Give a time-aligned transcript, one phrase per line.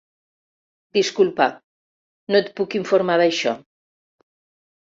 [0.97, 1.47] Disculpa,
[2.31, 3.55] no et puc informar d'això.